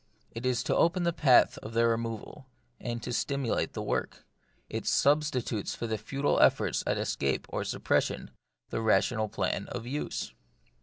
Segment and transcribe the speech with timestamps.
[0.31, 2.47] It is to open the path to their removal,
[2.79, 4.25] and to stimulate the work.
[4.67, 8.31] It substitutes for futile efforts at escape or suppression
[8.71, 10.33] the rational plan of use.